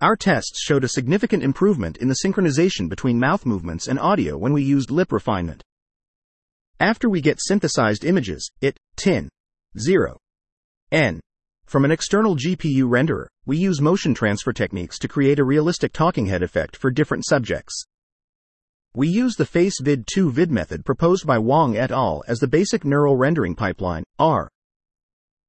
Our 0.02 0.16
tests 0.16 0.60
showed 0.60 0.84
a 0.84 0.90
significant 0.90 1.44
improvement 1.44 1.98
in 1.98 2.08
the 2.08 2.18
synchronization 2.26 2.90
between 2.90 3.20
mouth 3.20 3.46
movements 3.46 3.88
and 3.88 4.00
audio 4.00 4.36
when 4.36 4.52
we 4.52 4.64
used 4.64 4.90
lip 4.90 5.12
refinement. 5.12 5.62
After 6.80 7.08
we 7.08 7.22
get 7.22 7.38
synthesized 7.40 8.04
images, 8.04 8.50
it, 8.62 8.78
tin, 8.96 9.30
0, 9.78 10.18
n, 10.92 11.20
from 11.68 11.86
an 11.86 11.92
external 11.92 12.36
GPU 12.36 12.86
renderer, 12.86 13.28
we 13.46 13.58
use 13.58 13.80
motion 13.80 14.16
transfer 14.16 14.54
techniques 14.54 14.98
to 14.98 15.08
create 15.08 15.38
a 15.38 15.44
realistic 15.44 15.94
talking 15.94 16.26
head 16.26 16.42
effect 16.42 16.76
for 16.76 16.90
different 16.90 17.28
subjects. 17.28 17.86
We 18.96 19.08
use 19.10 19.36
the 19.36 19.44
FaceVid2 19.44 20.32
vid 20.32 20.50
method 20.50 20.84
proposed 20.84 21.28
by 21.28 21.38
Wang 21.38 21.78
et 21.78 21.92
al. 21.92 22.24
as 22.28 22.40
the 22.40 22.48
basic 22.48 22.84
neural 22.84 23.16
rendering 23.16 23.54
pipeline, 23.54 24.04
R. 24.18 24.50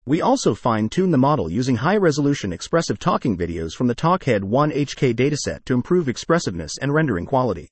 We 0.08 0.20
also 0.20 0.54
fine 0.54 0.88
tune 0.88 1.10
the 1.10 1.18
model 1.18 1.50
using 1.50 1.74
high 1.74 1.96
resolution 1.96 2.52
expressive 2.52 3.00
talking 3.00 3.36
videos 3.36 3.72
from 3.72 3.88
the 3.88 3.94
TalkingHead-1KH 3.96 5.16
dataset 5.16 5.64
to 5.64 5.74
improve 5.74 6.08
expressiveness 6.08 6.74
and 6.80 6.94
rendering 6.94 7.26
quality. 7.26 7.70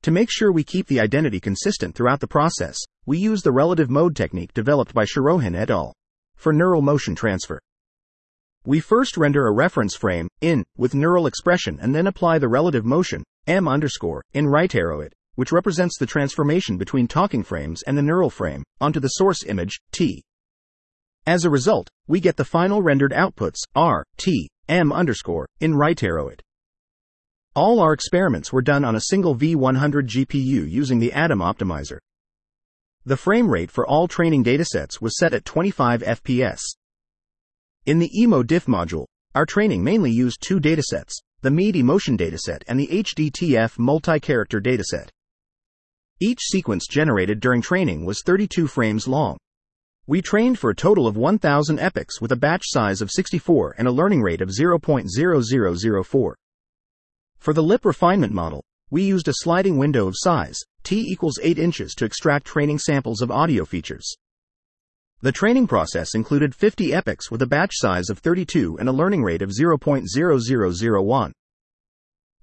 To 0.00 0.10
make 0.10 0.30
sure 0.30 0.50
we 0.50 0.64
keep 0.64 0.86
the 0.86 0.98
identity 0.98 1.38
consistent 1.38 1.94
throughout 1.94 2.20
the 2.20 2.26
process, 2.26 2.78
we 3.04 3.18
use 3.18 3.42
the 3.42 3.52
relative 3.52 3.90
mode 3.90 4.16
technique 4.16 4.54
developed 4.54 4.94
by 4.94 5.04
Siarohin 5.04 5.54
et 5.54 5.68
al. 5.68 5.92
for 6.36 6.54
neural 6.54 6.80
motion 6.80 7.14
transfer. 7.14 7.60
We 8.64 8.80
first 8.80 9.18
render 9.18 9.46
a 9.46 9.52
reference 9.52 9.94
frame, 9.94 10.28
in, 10.40 10.64
with 10.78 10.94
neural 10.94 11.26
expression 11.26 11.78
and 11.82 11.94
then 11.94 12.06
apply 12.06 12.38
the 12.38 12.48
relative 12.48 12.86
motion, 12.86 13.22
m 13.46 13.68
underscore, 13.68 14.22
in 14.32 14.46
right 14.46 14.74
arrow 14.74 15.00
it, 15.00 15.12
which 15.34 15.52
represents 15.52 15.98
the 15.98 16.06
transformation 16.06 16.78
between 16.78 17.06
talking 17.06 17.42
frames 17.42 17.82
and 17.82 17.98
the 17.98 18.02
neural 18.02 18.30
frame, 18.30 18.64
onto 18.80 19.00
the 19.00 19.08
source 19.08 19.44
image, 19.44 19.78
t. 19.92 20.22
As 21.26 21.44
a 21.44 21.50
result, 21.50 21.88
we 22.06 22.20
get 22.20 22.36
the 22.36 22.44
final 22.44 22.82
rendered 22.82 23.10
outputs, 23.10 23.58
r, 23.74 24.04
t, 24.16 24.48
m 24.68 24.92
underscore, 24.92 25.48
in 25.58 25.74
right 25.74 26.00
arrow 26.00 26.28
it. 26.28 26.40
All 27.56 27.80
our 27.80 27.92
experiments 27.92 28.52
were 28.52 28.62
done 28.62 28.84
on 28.84 28.94
a 28.94 29.00
single 29.00 29.34
V100 29.34 30.06
GPU 30.06 30.70
using 30.70 31.00
the 31.00 31.12
Adam 31.12 31.40
optimizer. 31.40 31.98
The 33.04 33.16
frame 33.16 33.48
rate 33.48 33.72
for 33.72 33.84
all 33.86 34.06
training 34.06 34.44
datasets 34.44 35.00
was 35.00 35.18
set 35.18 35.34
at 35.34 35.44
25 35.44 36.02
FPS. 36.02 36.60
In 37.86 37.98
the 37.98 38.10
EMO 38.20 38.44
diff 38.44 38.66
module, 38.66 39.06
our 39.34 39.46
training 39.46 39.82
mainly 39.82 40.12
used 40.12 40.40
two 40.40 40.60
datasets, 40.60 41.14
the 41.40 41.50
MEAD 41.50 41.76
emotion 41.76 42.16
dataset 42.16 42.62
and 42.68 42.78
the 42.78 42.88
HDTF 42.88 43.78
multi-character 43.78 44.60
dataset. 44.60 45.08
Each 46.20 46.40
sequence 46.40 46.86
generated 46.86 47.40
during 47.40 47.62
training 47.62 48.04
was 48.04 48.22
32 48.24 48.68
frames 48.68 49.08
long. 49.08 49.38
We 50.08 50.22
trained 50.22 50.56
for 50.60 50.70
a 50.70 50.74
total 50.74 51.08
of 51.08 51.16
1000 51.16 51.80
epochs 51.80 52.20
with 52.20 52.30
a 52.30 52.36
batch 52.36 52.62
size 52.66 53.02
of 53.02 53.10
64 53.10 53.74
and 53.76 53.88
a 53.88 53.92
learning 53.92 54.22
rate 54.22 54.40
of 54.40 54.50
0.0004. 54.50 56.34
For 57.38 57.52
the 57.52 57.62
lip 57.62 57.84
refinement 57.84 58.32
model, 58.32 58.62
we 58.88 59.02
used 59.02 59.26
a 59.26 59.34
sliding 59.34 59.78
window 59.78 60.06
of 60.06 60.14
size, 60.16 60.60
t 60.84 61.00
equals 61.00 61.40
8 61.42 61.58
inches 61.58 61.92
to 61.94 62.04
extract 62.04 62.46
training 62.46 62.78
samples 62.78 63.20
of 63.20 63.32
audio 63.32 63.64
features. 63.64 64.16
The 65.22 65.32
training 65.32 65.66
process 65.66 66.14
included 66.14 66.54
50 66.54 66.94
epochs 66.94 67.28
with 67.32 67.42
a 67.42 67.46
batch 67.48 67.72
size 67.74 68.08
of 68.08 68.20
32 68.20 68.76
and 68.78 68.88
a 68.88 68.92
learning 68.92 69.24
rate 69.24 69.42
of 69.42 69.50
0.0001. 69.50 71.32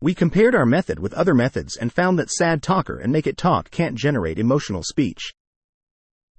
We 0.01 0.13
compared 0.13 0.53
our 0.53 0.65
method 0.65 0.99
with 0.99 1.13
other 1.13 1.33
methods 1.33 1.77
and 1.77 1.93
found 1.93 2.19
that 2.19 2.29
Sad 2.29 2.61
Talker 2.61 2.97
and 2.97 3.13
Make 3.13 3.25
It 3.25 3.37
Talk 3.37 3.71
can't 3.71 3.95
generate 3.95 4.37
emotional 4.37 4.83
speech. 4.83 5.33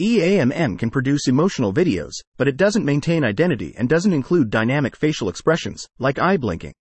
EAMM 0.01 0.77
can 0.77 0.91
produce 0.91 1.29
emotional 1.29 1.73
videos, 1.73 2.15
but 2.37 2.49
it 2.49 2.57
doesn't 2.57 2.85
maintain 2.85 3.23
identity 3.23 3.75
and 3.79 3.89
doesn't 3.89 4.13
include 4.13 4.51
dynamic 4.51 4.97
facial 4.97 5.29
expressions, 5.29 5.87
like 6.01 6.19
eye 6.19 6.37
blinking. 6.37 6.73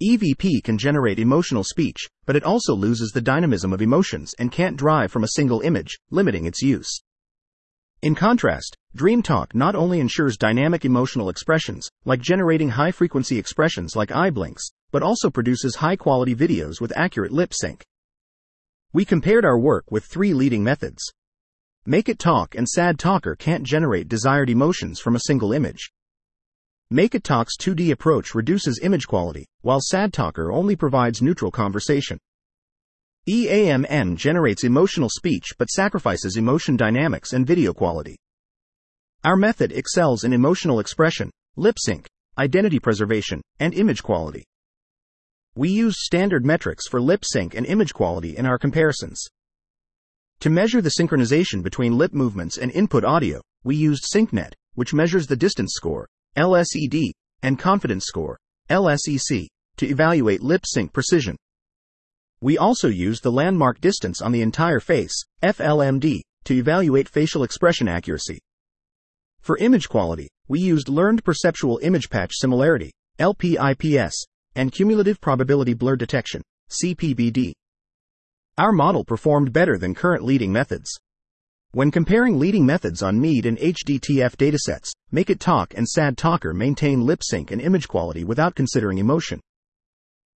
EVP 0.00 0.62
can 0.62 0.78
generate 0.78 1.18
emotional 1.18 1.64
speech, 1.64 2.06
but 2.24 2.36
it 2.36 2.44
also 2.44 2.72
loses 2.72 3.10
the 3.10 3.20
dynamism 3.20 3.72
of 3.72 3.82
emotions 3.82 4.32
and 4.38 4.52
can't 4.52 4.76
drive 4.76 5.10
from 5.10 5.24
a 5.24 5.34
single 5.34 5.60
image, 5.62 5.98
limiting 6.12 6.46
its 6.46 6.62
use. 6.62 7.00
In 8.00 8.14
contrast, 8.14 8.76
DreamTalk 8.96 9.52
not 9.52 9.74
only 9.74 9.98
ensures 9.98 10.36
dynamic 10.36 10.84
emotional 10.84 11.28
expressions, 11.28 11.88
like 12.04 12.20
generating 12.20 12.68
high 12.68 12.92
frequency 12.92 13.38
expressions 13.38 13.96
like 13.96 14.12
eye 14.12 14.30
blinks, 14.30 14.68
but 14.92 15.02
also 15.02 15.30
produces 15.30 15.74
high 15.74 15.96
quality 15.96 16.36
videos 16.36 16.80
with 16.80 16.96
accurate 16.96 17.32
lip 17.32 17.52
sync. 17.52 17.84
We 18.92 19.04
compared 19.04 19.44
our 19.44 19.58
work 19.58 19.90
with 19.90 20.04
three 20.04 20.32
leading 20.32 20.62
methods. 20.62 21.02
Make 21.86 22.08
It 22.08 22.18
Talk 22.18 22.54
and 22.54 22.66
Sad 22.66 22.98
Talker 22.98 23.36
can't 23.36 23.62
generate 23.62 24.08
desired 24.08 24.48
emotions 24.48 25.00
from 25.00 25.16
a 25.16 25.20
single 25.26 25.52
image. 25.52 25.92
Make 26.90 27.14
It 27.14 27.24
Talk's 27.24 27.58
2D 27.58 27.92
approach 27.92 28.34
reduces 28.34 28.80
image 28.82 29.06
quality, 29.06 29.44
while 29.60 29.82
Sad 29.82 30.10
Talker 30.10 30.50
only 30.50 30.76
provides 30.76 31.20
neutral 31.20 31.50
conversation. 31.50 32.16
EAMM 33.28 34.16
generates 34.16 34.64
emotional 34.64 35.10
speech 35.10 35.48
but 35.58 35.68
sacrifices 35.68 36.38
emotion 36.38 36.74
dynamics 36.74 37.34
and 37.34 37.46
video 37.46 37.74
quality. 37.74 38.16
Our 39.22 39.36
method 39.36 39.70
excels 39.70 40.24
in 40.24 40.32
emotional 40.32 40.80
expression, 40.80 41.30
lip 41.56 41.76
sync, 41.78 42.06
identity 42.38 42.78
preservation, 42.78 43.42
and 43.60 43.74
image 43.74 44.02
quality. 44.02 44.46
We 45.54 45.68
used 45.68 45.98
standard 45.98 46.46
metrics 46.46 46.88
for 46.88 46.98
lip 46.98 47.26
sync 47.26 47.54
and 47.54 47.66
image 47.66 47.92
quality 47.92 48.38
in 48.38 48.46
our 48.46 48.56
comparisons. 48.56 49.22
To 50.44 50.50
measure 50.50 50.82
the 50.82 50.96
synchronization 51.00 51.62
between 51.62 51.96
lip 51.96 52.12
movements 52.12 52.58
and 52.58 52.70
input 52.72 53.02
audio, 53.02 53.40
we 53.62 53.76
used 53.76 54.04
SyncNet, 54.04 54.52
which 54.74 54.92
measures 54.92 55.26
the 55.26 55.36
distance 55.36 55.72
score, 55.74 56.06
LSED, 56.36 57.12
and 57.42 57.58
confidence 57.58 58.04
score, 58.04 58.38
LSEC, 58.68 59.46
to 59.78 59.86
evaluate 59.86 60.42
lip 60.42 60.66
sync 60.66 60.92
precision. 60.92 61.34
We 62.42 62.58
also 62.58 62.88
used 62.88 63.22
the 63.22 63.32
landmark 63.32 63.80
distance 63.80 64.20
on 64.20 64.32
the 64.32 64.42
entire 64.42 64.80
face, 64.80 65.14
FLMD, 65.42 66.20
to 66.44 66.54
evaluate 66.54 67.08
facial 67.08 67.42
expression 67.42 67.88
accuracy. 67.88 68.38
For 69.40 69.56
image 69.56 69.88
quality, 69.88 70.28
we 70.46 70.60
used 70.60 70.90
Learned 70.90 71.24
Perceptual 71.24 71.80
Image 71.82 72.10
Patch 72.10 72.32
Similarity, 72.34 72.92
LPIPS, 73.18 74.12
and 74.54 74.70
Cumulative 74.70 75.22
Probability 75.22 75.72
Blur 75.72 75.96
Detection, 75.96 76.42
CPBD. 76.68 77.54
Our 78.56 78.70
model 78.70 79.04
performed 79.04 79.52
better 79.52 79.78
than 79.78 79.96
current 79.96 80.22
leading 80.22 80.52
methods. 80.52 80.88
When 81.72 81.90
comparing 81.90 82.38
leading 82.38 82.64
methods 82.64 83.02
on 83.02 83.20
MEAD 83.20 83.46
and 83.46 83.58
HDTF 83.58 84.36
datasets, 84.36 84.92
Make 85.10 85.28
It 85.28 85.40
Talk 85.40 85.74
and 85.74 85.88
Sad 85.88 86.16
Talker 86.16 86.54
maintain 86.54 87.04
lip 87.04 87.24
sync 87.24 87.50
and 87.50 87.60
image 87.60 87.88
quality 87.88 88.22
without 88.22 88.54
considering 88.54 88.98
emotion. 88.98 89.40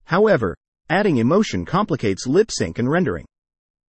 However, 0.04 0.56
adding 0.88 1.18
emotion 1.18 1.66
complicates 1.66 2.26
lip 2.26 2.48
sync 2.50 2.78
and 2.78 2.90
rendering. 2.90 3.26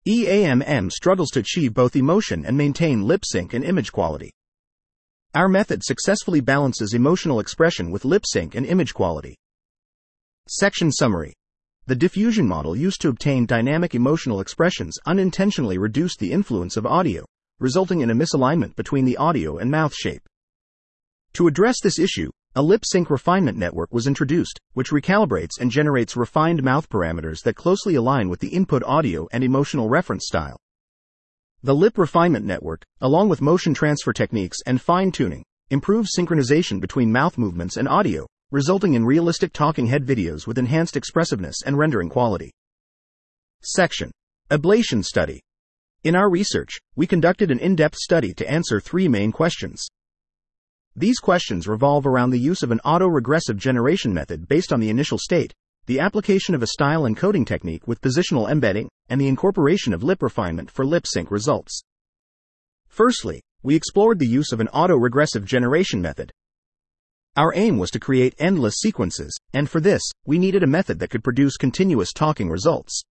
EAMM 0.08 0.90
struggles 0.90 1.30
to 1.30 1.38
achieve 1.38 1.72
both 1.72 1.94
emotion 1.94 2.44
and 2.44 2.58
maintain 2.58 3.02
lip 3.02 3.22
sync 3.24 3.54
and 3.54 3.62
image 3.62 3.92
quality. 3.92 4.32
Our 5.36 5.48
method 5.48 5.84
successfully 5.84 6.40
balances 6.40 6.94
emotional 6.94 7.38
expression 7.38 7.92
with 7.92 8.04
lip 8.04 8.24
sync 8.26 8.56
and 8.56 8.66
image 8.66 8.92
quality. 8.92 9.36
Section 10.48 10.90
Summary 10.90 11.32
the 11.88 11.94
diffusion 11.94 12.48
model 12.48 12.74
used 12.74 13.00
to 13.00 13.08
obtain 13.08 13.46
dynamic 13.46 13.94
emotional 13.94 14.40
expressions 14.40 14.98
unintentionally 15.06 15.78
reduced 15.78 16.18
the 16.18 16.32
influence 16.32 16.76
of 16.76 16.84
audio, 16.84 17.24
resulting 17.60 18.00
in 18.00 18.10
a 18.10 18.14
misalignment 18.14 18.74
between 18.74 19.04
the 19.04 19.16
audio 19.18 19.58
and 19.58 19.70
mouth 19.70 19.94
shape. 19.94 20.22
To 21.34 21.46
address 21.46 21.76
this 21.80 22.00
issue, 22.00 22.30
a 22.56 22.62
lip 22.62 22.82
sync 22.84 23.08
refinement 23.08 23.56
network 23.56 23.94
was 23.94 24.08
introduced, 24.08 24.58
which 24.72 24.90
recalibrates 24.90 25.60
and 25.60 25.70
generates 25.70 26.16
refined 26.16 26.64
mouth 26.64 26.88
parameters 26.88 27.44
that 27.44 27.54
closely 27.54 27.94
align 27.94 28.28
with 28.28 28.40
the 28.40 28.48
input 28.48 28.82
audio 28.82 29.28
and 29.30 29.44
emotional 29.44 29.88
reference 29.88 30.26
style. 30.26 30.58
The 31.62 31.74
lip 31.74 31.98
refinement 31.98 32.44
network, 32.44 32.82
along 33.00 33.28
with 33.28 33.40
motion 33.40 33.74
transfer 33.74 34.12
techniques 34.12 34.58
and 34.66 34.80
fine 34.80 35.12
tuning, 35.12 35.44
improves 35.70 36.16
synchronization 36.18 36.80
between 36.80 37.12
mouth 37.12 37.38
movements 37.38 37.76
and 37.76 37.86
audio, 37.86 38.26
resulting 38.50 38.94
in 38.94 39.04
realistic 39.04 39.52
talking 39.52 39.86
head 39.86 40.06
videos 40.06 40.46
with 40.46 40.58
enhanced 40.58 40.96
expressiveness 40.96 41.56
and 41.64 41.76
rendering 41.76 42.08
quality. 42.08 42.52
Section 43.62 44.10
Ablation 44.50 45.04
Study 45.04 45.40
in 46.06 46.14
our 46.14 46.30
research, 46.30 46.78
we 46.94 47.08
conducted 47.08 47.50
an 47.50 47.58
in 47.58 47.74
depth 47.74 47.96
study 47.96 48.32
to 48.34 48.48
answer 48.48 48.78
three 48.78 49.08
main 49.08 49.32
questions. 49.32 49.88
These 50.94 51.18
questions 51.18 51.66
revolve 51.66 52.06
around 52.06 52.30
the 52.30 52.38
use 52.38 52.62
of 52.62 52.70
an 52.70 52.78
auto 52.84 53.08
regressive 53.08 53.56
generation 53.56 54.14
method 54.14 54.46
based 54.46 54.72
on 54.72 54.78
the 54.78 54.88
initial 54.88 55.18
state, 55.18 55.52
the 55.86 55.98
application 55.98 56.54
of 56.54 56.62
a 56.62 56.68
style 56.68 57.02
encoding 57.02 57.44
technique 57.44 57.88
with 57.88 58.00
positional 58.00 58.48
embedding, 58.48 58.88
and 59.08 59.20
the 59.20 59.26
incorporation 59.26 59.92
of 59.92 60.04
lip 60.04 60.22
refinement 60.22 60.70
for 60.70 60.86
lip 60.86 61.08
sync 61.08 61.32
results. 61.32 61.82
Firstly, 62.86 63.42
we 63.64 63.74
explored 63.74 64.20
the 64.20 64.28
use 64.28 64.52
of 64.52 64.60
an 64.60 64.68
auto-regressive 64.68 65.44
generation 65.44 66.00
method. 66.00 66.30
Our 67.36 67.52
aim 67.54 67.76
was 67.76 67.90
to 67.90 68.00
create 68.00 68.34
endless 68.38 68.76
sequences, 68.76 69.36
and 69.52 69.68
for 69.68 69.78
this, 69.78 70.02
we 70.24 70.38
needed 70.38 70.62
a 70.62 70.66
method 70.66 70.98
that 71.00 71.10
could 71.10 71.22
produce 71.22 71.58
continuous 71.58 72.14
talking 72.14 72.48
results. 72.48 73.02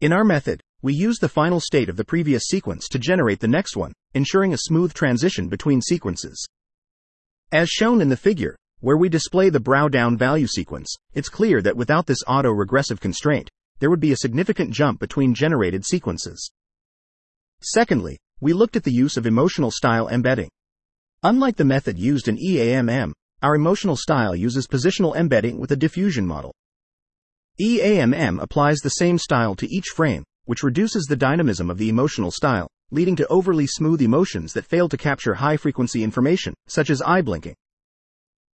In 0.00 0.12
our 0.12 0.24
method, 0.24 0.60
we 0.82 0.94
used 0.94 1.20
the 1.20 1.28
final 1.28 1.60
state 1.60 1.88
of 1.88 1.96
the 1.96 2.04
previous 2.04 2.46
sequence 2.46 2.88
to 2.88 2.98
generate 2.98 3.38
the 3.38 3.46
next 3.46 3.76
one, 3.76 3.92
ensuring 4.14 4.52
a 4.52 4.58
smooth 4.58 4.92
transition 4.94 5.48
between 5.48 5.80
sequences. 5.80 6.44
As 7.52 7.68
shown 7.68 8.00
in 8.00 8.08
the 8.08 8.16
figure, 8.16 8.56
where 8.80 8.96
we 8.96 9.08
display 9.08 9.48
the 9.48 9.60
brow 9.60 9.86
down 9.86 10.16
value 10.16 10.48
sequence, 10.48 10.92
it's 11.14 11.28
clear 11.28 11.62
that 11.62 11.76
without 11.76 12.06
this 12.06 12.24
auto-regressive 12.26 12.98
constraint, 12.98 13.48
there 13.78 13.90
would 13.90 14.00
be 14.00 14.10
a 14.10 14.16
significant 14.16 14.72
jump 14.72 14.98
between 14.98 15.34
generated 15.34 15.84
sequences. 15.84 16.50
Secondly, 17.62 18.18
we 18.40 18.54
looked 18.54 18.74
at 18.74 18.82
the 18.82 18.92
use 18.92 19.16
of 19.16 19.26
emotional 19.26 19.70
style 19.70 20.08
embedding. 20.08 20.48
Unlike 21.22 21.56
the 21.56 21.64
method 21.64 21.98
used 21.98 22.26
in 22.26 22.38
EAMM, 22.38 23.12
our 23.42 23.54
emotional 23.54 23.96
style 23.96 24.36
uses 24.36 24.66
positional 24.66 25.16
embedding 25.16 25.58
with 25.58 25.72
a 25.72 25.76
diffusion 25.76 26.26
model. 26.26 26.52
EAMM 27.60 28.40
applies 28.40 28.78
the 28.78 28.90
same 28.90 29.18
style 29.18 29.54
to 29.54 29.66
each 29.72 29.88
frame, 29.88 30.24
which 30.44 30.62
reduces 30.62 31.04
the 31.04 31.16
dynamism 31.16 31.70
of 31.70 31.78
the 31.78 31.88
emotional 31.88 32.30
style, 32.30 32.68
leading 32.90 33.16
to 33.16 33.26
overly 33.28 33.66
smooth 33.66 34.02
emotions 34.02 34.52
that 34.52 34.66
fail 34.66 34.88
to 34.88 34.96
capture 34.96 35.34
high 35.34 35.56
frequency 35.56 36.02
information, 36.02 36.54
such 36.68 36.90
as 36.90 37.02
eye 37.02 37.22
blinking. 37.22 37.54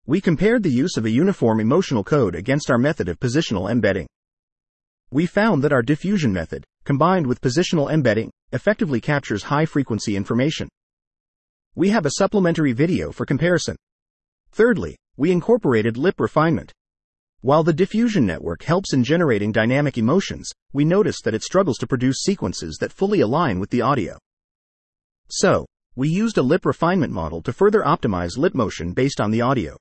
We 0.07 0.21
compared 0.21 0.63
the 0.63 0.71
use 0.71 0.97
of 0.97 1.05
a 1.05 1.11
uniform 1.11 1.59
emotional 1.59 2.05
code 2.05 2.35
against 2.35 2.71
our 2.71 2.79
method 2.79 3.09
of 3.09 3.19
positional 3.19 3.71
embedding. 3.71 4.07
We 5.11 5.27
found 5.27 5.65
that 5.65 5.73
our 5.73 5.83
diffusion 5.83 6.33
method, 6.33 6.65
combined 6.85 7.27
with 7.27 7.41
positional 7.41 7.93
embedding, 7.93 8.31
effectively 8.53 9.01
captures 9.01 9.45
high 9.45 9.67
frequency 9.67 10.17
information. 10.17 10.69
We 11.75 11.91
have 11.91 12.07
a 12.07 12.13
supplementary 12.19 12.73
video 12.73 13.13
for 13.13 13.27
comparison. 13.27 13.77
Thirdly, 14.57 14.97
we 15.19 15.33
incorporated 15.33 15.99
lip 15.99 16.19
refinement. 16.19 16.73
While 17.43 17.63
the 17.63 17.75
diffusion 17.75 18.25
network 18.25 18.63
helps 18.63 18.95
in 18.95 19.05
generating 19.05 19.53
dynamic 19.53 19.99
emotions, 19.99 20.51
we 20.73 20.83
noticed 20.83 21.25
that 21.25 21.35
it 21.35 21.43
struggles 21.43 21.77
to 21.77 21.87
produce 21.87 22.23
sequences 22.23 22.79
that 22.81 22.91
fully 22.91 23.21
align 23.21 23.61
with 23.61 23.69
the 23.69 23.83
audio. 23.83 24.17
So, 25.29 25.67
we 25.95 26.09
used 26.09 26.39
a 26.39 26.43
lip 26.43 26.65
refinement 26.65 27.13
model 27.13 27.43
to 27.43 27.53
further 27.53 27.83
optimize 27.83 28.39
lip 28.39 28.55
motion 28.55 28.95
based 28.95 29.21
on 29.21 29.31
the 29.31 29.43
audio. 29.43 29.77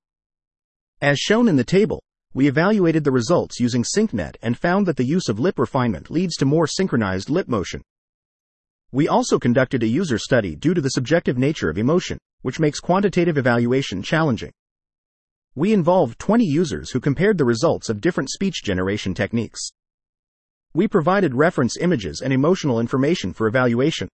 As 0.99 1.19
shown 1.19 1.47
in 1.47 1.55
the 1.55 1.63
table, 1.63 2.03
we 2.33 2.49
evaluated 2.49 3.05
the 3.05 3.13
results 3.13 3.61
using 3.61 3.85
SyncNet 3.85 4.35
and 4.41 4.57
found 4.57 4.85
that 4.87 4.97
the 4.97 5.05
use 5.05 5.29
of 5.29 5.39
lip 5.39 5.57
refinement 5.57 6.11
leads 6.11 6.35
to 6.35 6.43
more 6.43 6.67
synchronized 6.67 7.29
lip 7.29 7.47
motion. 7.47 7.81
We 8.91 9.07
also 9.07 9.39
conducted 9.39 9.83
a 9.83 9.87
user 9.87 10.17
study 10.17 10.53
due 10.57 10.73
to 10.73 10.81
the 10.81 10.89
subjective 10.89 11.37
nature 11.37 11.69
of 11.69 11.77
emotion, 11.77 12.17
which 12.41 12.59
makes 12.59 12.81
quantitative 12.81 13.37
evaluation 13.37 14.03
challenging. 14.03 14.51
We 15.57 15.71
involved 15.71 16.19
20 16.19 16.43
users 16.43 16.91
who 16.91 16.99
compared 16.99 17.37
the 17.37 17.45
results 17.45 17.87
of 17.87 18.01
different 18.01 18.29
speech 18.29 18.61
generation 18.61 19.13
techniques. 19.13 19.69
We 20.73 20.89
provided 20.89 21.33
reference 21.33 21.77
images 21.77 22.19
and 22.19 22.33
emotional 22.33 22.81
information 22.81 23.31
for 23.31 23.47
evaluation. 23.47 24.09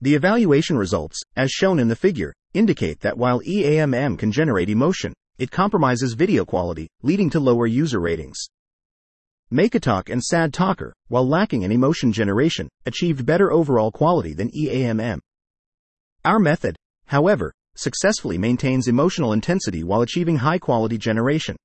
The 0.00 0.16
evaluation 0.16 0.76
results, 0.76 1.22
as 1.36 1.52
shown 1.52 1.78
in 1.78 1.86
the 1.86 1.94
figure, 1.94 2.34
indicate 2.54 2.98
that 3.00 3.16
while 3.16 3.40
EAMM 3.42 4.18
can 4.18 4.32
generate 4.32 4.68
emotion, 4.68 5.12
it 5.38 5.52
compromises 5.52 6.14
video 6.14 6.44
quality, 6.44 6.88
leading 7.02 7.30
to 7.30 7.38
lower 7.38 7.68
user 7.68 8.00
ratings. 8.00 8.38
Make 9.52 9.76
It 9.76 9.82
Talk 9.82 10.10
and 10.10 10.20
Sad 10.20 10.52
Talker, 10.52 10.92
while 11.06 11.28
lacking 11.28 11.62
in 11.62 11.70
emotion 11.70 12.12
generation, 12.12 12.68
achieved 12.84 13.24
better 13.24 13.52
overall 13.52 13.92
quality 13.92 14.34
than 14.34 14.50
EAMM. 14.50 15.20
Our 16.24 16.40
method, 16.40 16.74
however, 17.06 17.52
successfully 17.76 18.38
maintains 18.38 18.88
emotional 18.88 19.32
intensity 19.32 19.84
while 19.84 20.02
achieving 20.02 20.36
high 20.36 20.58
quality 20.58 20.98
generation. 20.98 21.56